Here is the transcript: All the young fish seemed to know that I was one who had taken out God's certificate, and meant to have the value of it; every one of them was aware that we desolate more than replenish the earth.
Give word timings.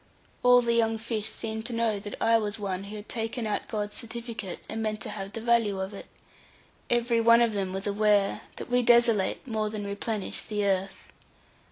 All 0.41 0.63
the 0.63 0.73
young 0.73 0.97
fish 0.97 1.27
seemed 1.27 1.67
to 1.67 1.73
know 1.73 1.99
that 1.99 2.15
I 2.19 2.39
was 2.39 2.57
one 2.57 2.85
who 2.85 2.95
had 2.95 3.07
taken 3.07 3.45
out 3.45 3.67
God's 3.67 3.93
certificate, 3.93 4.57
and 4.67 4.81
meant 4.81 4.99
to 5.01 5.11
have 5.11 5.33
the 5.33 5.41
value 5.41 5.79
of 5.79 5.93
it; 5.93 6.07
every 6.89 7.21
one 7.21 7.39
of 7.39 7.53
them 7.53 7.71
was 7.71 7.85
aware 7.85 8.41
that 8.55 8.71
we 8.71 8.81
desolate 8.81 9.45
more 9.45 9.69
than 9.69 9.85
replenish 9.85 10.41
the 10.41 10.65
earth. 10.65 11.13